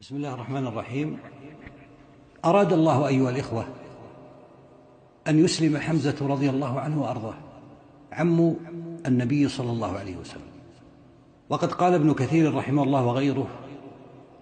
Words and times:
بسم 0.00 0.16
الله 0.16 0.34
الرحمن 0.34 0.66
الرحيم. 0.66 1.18
أراد 2.44 2.72
الله 2.72 3.08
أيها 3.08 3.30
الإخوة 3.30 3.66
أن 5.28 5.44
يسلم 5.44 5.78
حمزة 5.78 6.16
رضي 6.20 6.50
الله 6.50 6.80
عنه 6.80 7.02
وأرضاه 7.02 7.34
عم 8.12 8.56
النبي 9.06 9.48
صلى 9.48 9.70
الله 9.70 9.98
عليه 9.98 10.16
وسلم. 10.16 10.50
وقد 11.48 11.72
قال 11.72 11.94
ابن 11.94 12.14
كثير 12.14 12.54
رحمه 12.54 12.82
الله 12.82 13.06
وغيره 13.06 13.48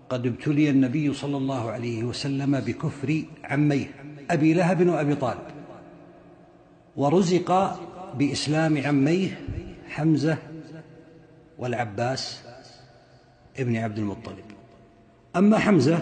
قد 0.08 0.27
ابتلي 0.27 0.71
النبي 0.71 1.15
صلى 1.15 1.37
الله 1.37 1.71
عليه 1.71 2.04
وسلم 2.04 2.61
بكفر 2.61 3.23
عميه 3.45 3.87
أبي 4.31 4.54
لهب 4.54 4.87
وأبي 4.88 5.15
طالب. 5.15 5.47
ورزق 6.97 7.81
بإسلام 8.15 8.87
عميه 8.87 9.41
حمزة 9.88 10.38
والعباس 11.59 12.43
ابن 13.59 13.77
عبد 13.77 13.99
المطلب. 13.99 14.56
أما 15.37 15.58
حمزة 15.58 15.98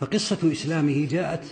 فقصة 0.00 0.52
إسلامه 0.52 1.06
جاءت 1.10 1.44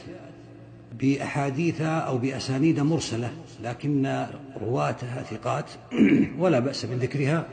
بأحاديث 1.01 1.80
أو 1.80 2.19
بأسانيد 2.19 2.80
مرسلة 2.80 3.33
لكن 3.62 4.27
رواتها 4.61 5.23
ثقات 5.23 5.70
ولا 6.41 6.59
بأس 6.59 6.84
من 6.84 6.98
ذكرها 6.98 7.47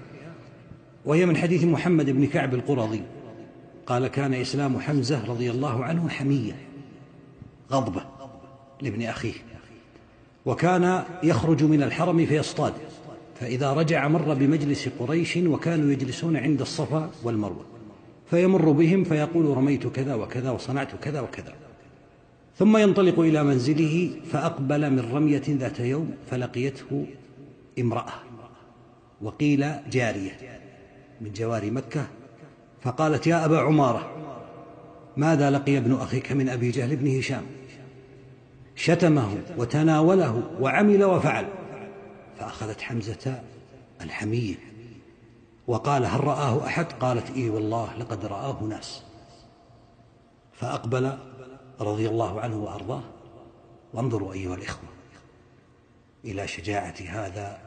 وهي 1.05 1.25
من 1.25 1.38
حديث 1.38 1.63
محمد 1.63 2.09
بن 2.09 2.27
كعب 2.27 2.53
القرظي. 2.53 3.02
قال 3.85 4.08
كان 4.08 4.34
إسلام 4.34 4.80
حمزة 4.80 5.25
رضي 5.25 5.52
الله 5.52 5.83
عنه 5.83 6.09
حمية 6.09 6.55
غضبة 7.72 8.02
لابن 8.81 9.03
أخيه 9.03 9.33
وكان 10.45 11.03
يخرج 11.23 11.63
من 11.63 11.83
الحرم 11.83 12.25
فيصطاد 12.25 12.73
فإذا 13.39 13.73
رجع 13.73 14.08
مر 14.08 14.33
بمجلس 14.33 14.89
قريش 14.99 15.38
وكانوا 15.38 15.91
يجلسون 15.91 16.38
عند 16.38 16.61
الصفا 16.61 17.11
والمروة. 17.23 17.73
فيمر 18.30 18.72
بهم 18.72 19.04
فيقول 19.04 19.58
رميت 19.58 19.88
كذا 19.88 20.16
وكذا 20.16 20.52
وصنعت 20.52 20.95
كذا 20.95 21.22
وكذا. 21.22 21.54
ثم 22.58 22.78
ينطلق 22.78 23.20
إلى 23.20 23.44
منزله 23.44 24.09
فأقبل 24.31 24.89
من 24.89 25.11
رمية 25.14 25.44
ذات 25.50 25.80
يوم 25.80 26.11
فلقيته 26.31 27.06
امرأة 27.80 28.14
وقيل 29.22 29.66
جارية 29.92 30.38
من 31.22 31.34
جواري 31.34 31.72
مكة. 31.72 32.08
فقالت 32.81 33.28
يا 33.28 33.45
أبا 33.45 33.59
عمارة 33.59 34.12
ماذا 35.17 35.52
لقي 35.52 35.78
ابن 35.78 35.94
أخيك 35.94 36.31
من 36.31 36.50
أبي 36.50 36.72
جهل 36.72 36.95
بن 36.95 37.17
هشام؟ 37.17 37.44
شتمه 38.75 39.38
وتناوله 39.58 40.44
وعمل 40.59 41.03
وفعل 41.03 41.45
فأخذت 42.40 42.81
حمزة 42.81 43.42
الحمية 44.02 44.56
وقال 45.67 46.06
هل 46.06 46.23
رآه 46.23 46.66
أحد؟ 46.66 46.86
قالت 46.86 47.31
إي 47.36 47.50
والله 47.50 47.97
لقد 47.97 48.25
رآه 48.25 48.64
ناس. 48.64 49.03
فأقبل 50.53 51.17
رضي 51.81 52.09
الله 52.09 52.42
عنه 52.42 52.64
وأرضاه. 52.64 53.03
وانظروا 53.94 54.34
أيها 54.34 54.56
الإخوة 54.56 54.89
إلى 56.25 56.47
شجاعة 56.47 56.95
هذا 57.08 57.58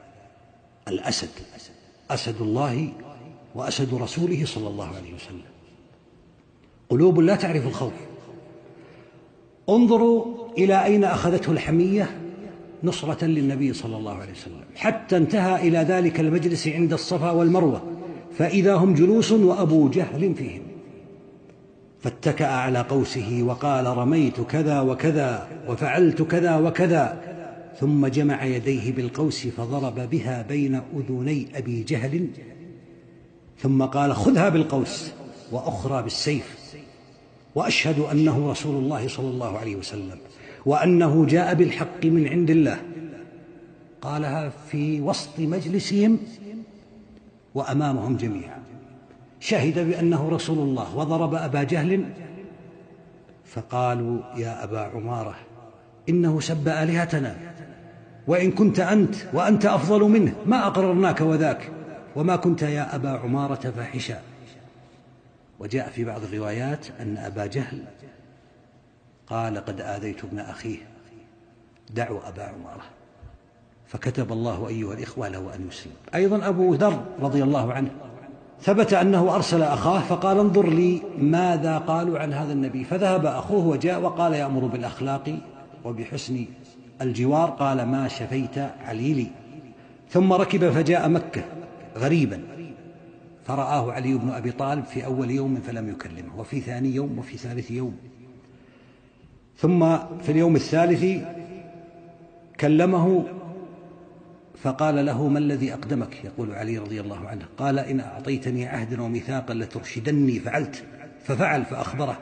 الأسد 0.89 1.31
أسد 2.11 2.41
الله 2.41 2.93
وأسد 3.55 3.95
رسوله 3.95 4.45
صلى 4.47 4.69
الله 4.69 4.97
عليه 4.97 5.15
وسلم. 5.15 5.45
قلوب 6.89 7.21
لا 7.21 7.37
تعرف 7.37 7.67
الخوف. 7.67 7.93
انظروا 9.69 10.49
إلى 10.59 10.85
أين 10.85 11.05
أخذته 11.05 11.53
الحمية. 11.53 12.21
نصرة 12.85 13.25
للنبي 13.25 13.73
صلى 13.73 13.97
الله 13.97 14.15
عليه 14.15 14.33
وسلم. 14.33 14.61
حتى 14.77 15.17
انتهى 15.17 15.69
إلى 15.69 15.79
ذلك 15.79 16.21
المجلس 16.21 16.69
عند 16.69 16.93
الصفا 16.93 17.31
والمروة. 17.31 17.83
فإذا 18.39 18.75
هم 18.75 18.95
جلوس 18.95 19.33
وأبو 19.33 19.89
جهل 19.89 20.35
فيهم. 20.35 20.63
فاتكأ 22.01 22.47
على 22.47 22.81
قوسه 22.81 23.43
وقال 23.43 23.87
رميت 23.87 24.41
كذا 24.41 24.81
وكذا 24.81 25.49
وفعلت 25.69 26.23
كذا 26.23 26.57
وكذا. 26.57 27.21
ثم 27.81 28.07
جمع 28.07 28.45
يديه 28.45 28.93
بالقوس 28.93 29.47
فضرب 29.47 30.11
بها 30.11 30.43
بين 30.49 30.81
أذني 30.97 31.49
أبي 31.55 31.83
جهل. 31.83 32.27
ثم 33.59 33.83
قال 33.83 34.15
خذها 34.15 34.49
بالقوس 34.49 35.11
وأخرى 35.53 36.03
بالسيف. 36.03 36.57
وأشهد 37.55 37.99
أنه 37.99 38.51
رسول 38.51 38.77
الله 38.77 39.09
صلى 39.09 39.29
الله 39.29 39.59
عليه 39.59 39.77
وسلم. 39.77 40.19
وأنه 40.67 41.27
جاء 41.27 41.55
بالحق 41.55 42.05
من 42.05 42.29
عند 42.29 42.51
الله. 42.51 42.79
قالها 44.01 44.49
في 44.49 45.01
وسط 45.01 45.39
مجلسهم 45.39 46.19
وأمامهم 47.55 48.17
جميعا. 48.17 48.59
شهد 49.41 49.79
بأنه 49.89 50.29
رسول 50.29 50.59
الله 50.59 50.97
وضرب 50.97 51.35
أبا 51.35 51.63
جهل. 51.63 52.05
فقالوا 53.45 54.19
يا 54.37 54.65
أبا 54.65 54.81
عمارة 54.81 55.35
إنه 56.09 56.41
سب 56.41 56.69
آلهتنا. 56.69 57.37
وإن 58.27 58.51
كنت 58.51 58.81
أنت 58.81 59.15
وأنت 59.33 59.67
أفضل 59.67 60.01
منه 60.01 60.35
ما 60.47 60.67
أقررناك 60.67 61.21
وذاك. 61.21 61.71
وما 62.17 62.37
كنت 62.37 62.63
يا 62.63 62.95
أبا 62.95 63.11
عمارة 63.11 63.73
فاحشا. 63.77 64.21
وجاء 65.59 65.89
في 65.91 66.05
بعض 66.05 66.23
الروايات 66.23 66.87
أن 67.01 67.17
أبا 67.17 67.47
جهل 67.47 67.83
قال 69.27 69.59
قد 69.59 69.81
آذيت 69.81 70.25
ابن 70.25 70.39
أخيه. 70.39 70.79
دعوا 71.95 72.29
أبا 72.29 72.43
عمارة. 72.43 72.85
فكتب 73.87 74.33
الله 74.33 74.69
أيها 74.69 74.95
الإخوة 74.95 75.29
له 75.29 75.55
أن 75.55 75.69
يسلم. 75.69 75.93
أيضا 76.15 76.49
أبو 76.49 76.75
ذر 76.75 77.05
رضي 77.21 77.43
الله 77.43 77.73
عنه 77.73 77.91
ثبت 78.61 78.93
أنه 78.93 79.35
أرسل 79.35 79.63
أخاه 79.63 80.01
فقال 80.01 80.39
انظر 80.39 80.69
لي 80.69 81.03
ماذا 81.19 81.79
قالوا 81.79 82.19
عن 82.19 82.33
هذا 82.33 82.53
النبي. 82.53 82.85
فذهب 82.85 83.27
أخوه 83.27 83.67
وجاء 83.67 84.01
وقال 84.01 84.33
يأمر 84.33 84.67
بالأخلاق 84.67 85.39
وبحسن 85.85 86.45
الجوار. 87.01 87.51
قال 87.51 87.83
ما 87.83 88.09
شفيت 88.09 88.59
عليلي 88.59 89.27
ثم 90.11 90.33
ركب 90.33 90.71
فجاء 90.71 91.09
مكة 91.09 91.45
غريبا. 91.97 92.43
فرآه 93.45 93.93
علي 93.93 94.15
بن 94.15 94.31
أبي 94.31 94.53
طالب 94.53 94.85
في 94.85 95.05
أول 95.05 95.31
يوم 95.31 95.57
فلم 95.57 95.89
يكلمه. 95.89 96.41
وفي 96.41 96.61
ثاني 96.61 96.95
يوم 96.95 97.19
وفي 97.19 97.37
ثالث 97.37 97.71
يوم. 97.71 97.97
ثم 99.59 99.97
في 99.97 100.29
اليوم 100.29 100.57
الثالث 100.57 101.25
كلمه 102.61 103.25
فقال 104.63 105.07
له 105.07 105.29
ما 105.29 105.39
الذي 105.39 105.73
أقدمك؟ 105.73 106.25
يقول 106.25 106.53
علي 106.53 106.79
رضي 106.79 107.01
الله 107.01 107.29
عنه. 107.29 107.45
قال 107.59 107.79
إن 107.79 108.01
أعطيتني 108.01 108.67
عهدا 108.67 109.03
وميثاقا 109.03 109.55
لترشدني 109.55 110.39
فعلت 110.39 110.85
ففعل 111.25 111.65
فأخبره. 111.65 112.19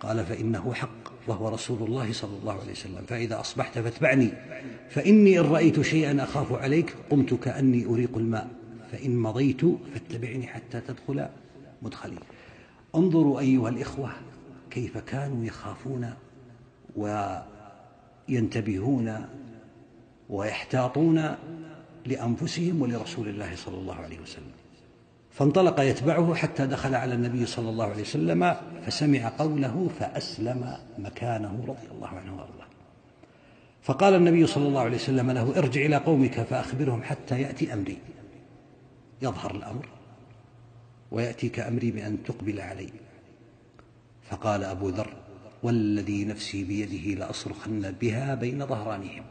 قال 0.00 0.24
فإنه 0.24 0.74
حق 0.74 1.12
وهو 1.26 1.48
رسول 1.48 1.82
الله 1.82 2.12
صلى 2.12 2.36
الله 2.40 2.60
عليه 2.60 2.72
وسلم. 2.72 3.02
فإذا 3.08 3.40
أصبحت 3.40 3.78
فاتبعني 3.78 4.28
فإني 4.90 5.38
إن 5.38 5.44
رأيت 5.44 5.80
شيئا 5.80 6.22
أخاف 6.22 6.52
عليك 6.52 6.94
قمت 7.10 7.34
كأني 7.34 7.86
أريق 7.86 8.16
الماء. 8.16 8.48
فإن 8.92 9.16
مضيت 9.16 9.60
فاتبعني 9.94 10.46
حتى 10.46 10.80
تدخل 10.80 11.26
مدخلي. 11.82 12.18
انظروا 12.94 13.40
أيها 13.40 13.68
الإخوة 13.68 14.10
كيف 14.70 14.98
كانوا 14.98 15.44
يخافون 15.44 16.10
وينتبهون 18.28 19.26
ويحتاطون 20.30 21.34
لأنفسهم 22.06 22.82
ولرسول 22.82 23.28
الله 23.28 23.56
صلى 23.56 23.78
الله 23.78 23.94
عليه 23.94 24.20
وسلم. 24.20 24.52
فانطلق 25.30 25.80
يتبعه 25.80 26.34
حتى 26.34 26.66
دخل 26.66 26.94
على 26.94 27.14
النبي 27.14 27.46
صلى 27.46 27.70
الله 27.70 27.84
عليه 27.84 28.02
وسلم 28.02 28.56
فسمع 28.86 29.32
قوله 29.38 29.90
فأسلم 29.98 30.76
مكانه 30.98 31.64
رضي 31.68 31.88
الله 31.94 32.08
عنه 32.08 32.36
وأرضاه. 32.36 32.66
فقال 33.82 34.14
النبي 34.14 34.46
صلى 34.46 34.68
الله 34.68 34.80
عليه 34.80 34.96
وسلم 34.96 35.30
له 35.30 35.58
ارجع 35.58 35.80
إلى 35.80 35.96
قومك 35.96 36.42
فأخبرهم 36.42 37.02
حتى 37.02 37.40
يأتي 37.40 37.72
أمري. 37.72 37.98
يظهر 39.22 39.54
الأمر 39.54 39.88
ويأتيك 41.10 41.60
أمري 41.60 41.90
بأن 41.90 42.22
تقبل 42.22 42.60
علي. 42.60 42.90
فقال 44.30 44.64
أبو 44.64 44.88
ذر 44.88 45.14
والذي 45.62 46.24
نفسي 46.24 46.64
بيده 46.64 47.20
لأصرخن 47.20 47.94
بها 48.00 48.34
بين 48.34 48.66
ظهرانهم. 48.66 49.22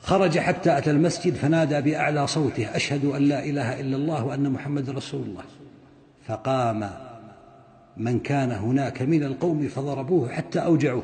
خرج 0.00 0.38
حتى 0.38 0.78
أتى 0.78 0.90
المسجد 0.90 1.34
فنادى 1.34 1.80
بأعلى 1.80 2.26
صوته 2.26 2.76
أشهد 2.76 3.04
أن 3.04 3.22
لا 3.22 3.44
إله 3.44 3.80
إلا 3.80 3.96
الله 3.96 4.24
وأن 4.24 4.50
محمد 4.50 4.90
رسول 4.90 5.22
الله. 5.22 5.44
فقام 6.26 6.90
من 7.96 8.18
كان 8.18 8.52
هناك 8.52 9.02
من 9.02 9.24
القوم 9.24 9.68
فضربوه 9.68 10.32
حتى 10.32 10.58
أوجعوه. 10.58 11.02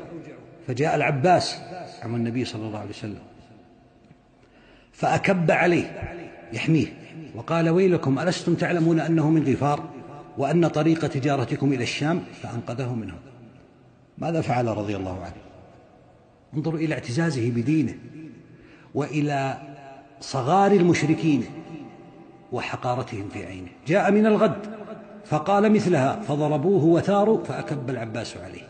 فجاء 0.67 0.95
العباس 0.95 1.57
عم 2.03 2.15
النبي 2.15 2.45
صلى 2.45 2.67
الله 2.67 2.79
عليه 2.79 2.89
وسلم. 2.89 3.21
فأكب 4.91 5.51
عليه 5.51 6.15
يحميه 6.53 6.87
وقال 7.35 7.69
ويلكم 7.69 8.19
ألستم 8.19 8.53
تعلمون 8.55 8.99
أنه 8.99 9.29
من 9.29 9.53
غفار 9.53 9.89
وأن 10.37 10.67
طريق 10.67 11.07
تجارتكم 11.07 11.73
إلى 11.73 11.83
الشام؟ 11.83 12.23
فأنقذه 12.41 12.95
منهم. 12.95 13.17
ماذا 14.17 14.41
فعل 14.41 14.67
رضي 14.67 14.95
الله 14.95 15.21
عنه؟ 15.23 15.35
انظروا 16.53 16.79
إلى 16.79 16.93
اعتزازه 16.93 17.51
بدينه 17.51 17.97
وإلى 18.95 19.57
صغار 20.21 20.71
المشركين 20.71 21.45
وحقارتهم 22.51 23.29
في 23.29 23.45
عينه. 23.45 23.69
جاء 23.87 24.11
من 24.11 24.25
الغد 24.25 24.75
فقال 25.25 25.71
مثلها 25.71 26.21
فضربوه 26.21 26.85
وثاروا 26.85 27.43
فأكب 27.43 27.89
العباس 27.89 28.37
عليه. 28.37 28.67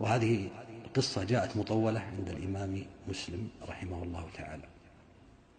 وهذه 0.00 0.48
القصة 0.84 1.24
جاءت 1.24 1.56
مطولة 1.56 2.00
عند 2.00 2.28
الإمام 2.28 2.82
مسلم 3.08 3.48
رحمه 3.68 4.02
الله 4.02 4.24
تعالى. 4.36 4.62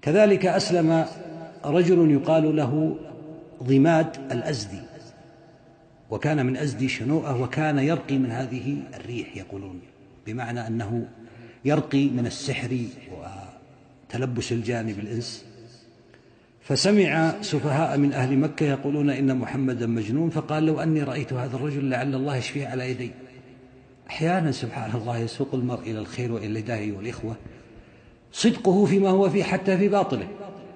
كذلك 0.02 0.46
أسلم 0.46 1.06
رجل 1.66 2.12
يقال 2.12 2.56
له 2.56 2.98
ضماد 3.64 4.32
الأزدي. 4.32 4.82
وكان 6.10 6.46
من 6.46 6.58
أزدي 6.58 6.90
شنوءة 6.90 7.42
وكان 7.42 7.80
يرقي 7.80 8.18
من 8.18 8.32
هذه 8.32 8.78
الريح 8.94 9.38
يقولون 9.38 9.80
بمعنى 10.28 10.68
أنه 10.68 11.08
يرقي 11.66 12.10
من 12.10 12.26
السحر 12.26 12.78
وتلبس 14.10 14.52
الجان 14.52 14.94
بالإنس 14.94 15.46
فسمع 16.62 17.34
سفهاء 17.42 17.98
من 17.98 18.14
أهل 18.14 18.38
مكة 18.38 18.66
يقولون 18.66 19.10
إن 19.10 19.38
محمدا 19.38 19.88
مجنون 19.88 20.30
فقال 20.30 20.66
لو 20.66 20.80
أني 20.80 21.04
رأيت 21.04 21.34
هذا 21.34 21.56
الرجل 21.56 21.90
لعل 21.90 22.16
الله 22.16 22.36
يشفيه 22.36 22.68
على 22.68 22.92
يدي. 22.92 23.12
أحيانا 24.10 24.52
سبحان 24.52 24.92
الله 25.02 25.18
يسوق 25.18 25.50
المرء 25.54 25.82
إلى 25.82 26.00
الخير 26.00 26.32
وإلى 26.32 26.48
الهداية 26.48 26.92
والإخوة 26.92 27.36
صدقه 28.32 28.86
فيما 28.86 29.10
هو 29.10 29.30
فيه 29.30 29.44
حتى 29.44 29.78
في 29.78 29.88
باطله. 29.88 30.28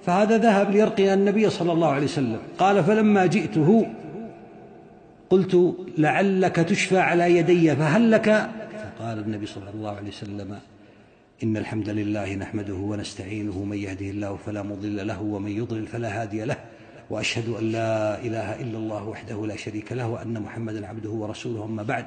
فهذا 0.05 0.37
ذهب 0.37 0.71
ليرقي 0.71 1.13
النبي 1.13 1.49
صلى 1.49 1.71
الله 1.71 1.87
عليه 1.87 2.05
وسلم. 2.05 2.39
قال 2.57 2.83
فلما 2.83 3.25
جئته 3.25 3.87
قلت 5.29 5.75
لعلك 5.97 6.55
تشفى 6.55 6.97
على 6.97 7.37
يدي 7.37 7.75
فهل 7.75 8.11
لك؟ 8.11 8.49
فقال 8.99 9.19
النبي 9.19 9.45
صلى 9.45 9.69
الله 9.69 9.95
عليه 9.95 10.07
وسلم 10.07 10.59
إن 11.43 11.57
الحمد 11.57 11.89
لله 11.89 12.35
نحمده 12.35 12.73
ونستعينه 12.73 13.63
من 13.63 13.77
يهده 13.77 14.05
الله 14.05 14.37
فلا 14.45 14.63
مضل 14.63 15.07
له 15.07 15.21
ومن 15.21 15.51
يضلل 15.51 15.87
فلا 15.87 16.21
هادي 16.21 16.45
له 16.45 16.57
وأشهد 17.09 17.49
أن 17.49 17.71
لا 17.71 18.19
إله 18.19 18.61
إلا 18.61 18.77
الله 18.77 19.03
وحده 19.07 19.45
لا 19.45 19.55
شريك 19.55 19.91
له 19.91 20.07
وأن 20.07 20.41
محمدا 20.41 20.87
عبده 20.87 21.09
ورسوله 21.09 21.65
أما 21.65 21.83
بعد 21.83 22.05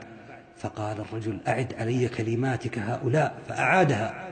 فقال 0.56 1.00
الرجل 1.00 1.38
أعد 1.48 1.74
علي 1.74 2.08
كلماتك 2.08 2.78
هؤلاء 2.78 3.34
فأعادها. 3.48 4.28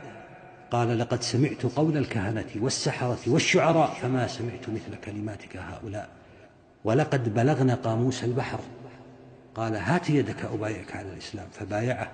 قال 0.71 0.99
لقد 0.99 1.23
سمعت 1.23 1.67
قول 1.77 1.97
الكهنة 1.97 2.47
والسحرة 2.61 3.19
والشعراء 3.27 3.99
فما 4.03 4.27
سمعت 4.27 4.69
مثل 4.69 4.97
كلماتك 5.05 5.57
هؤلاء 5.57 6.09
ولقد 6.85 7.35
بلغنا 7.35 7.75
قاموس 7.75 8.25
البحر. 8.25 8.59
قال 9.55 9.77
هات 9.77 10.11
يدك 10.11 10.45
أبايعك 10.45 10.97
على 10.97 11.13
الإسلام 11.13 11.49
فبايعه. 11.51 12.13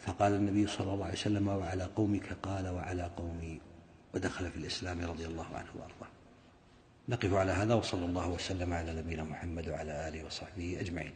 فقال 0.00 0.32
النبي 0.32 0.66
صلى 0.66 0.92
الله 0.92 1.04
عليه 1.04 1.14
وسلم 1.14 1.48
وعلى 1.48 1.84
قومك 1.84 2.32
قال 2.42 2.68
وعلى 2.68 3.10
قومي. 3.16 3.60
ودخل 4.14 4.50
في 4.50 4.56
الإسلام 4.56 5.04
رضي 5.04 5.26
الله 5.26 5.46
عنه 5.54 5.68
وأرضاه. 5.74 6.08
نقف 7.08 7.32
على 7.32 7.52
هذا 7.52 7.74
وصلى 7.74 8.04
الله 8.06 8.28
وسلم 8.28 8.72
على 8.72 8.94
نبينا 8.94 9.24
محمد 9.24 9.68
وعلى 9.68 10.08
آله 10.08 10.24
وصحبه 10.24 10.76
أجمعين. 10.80 11.12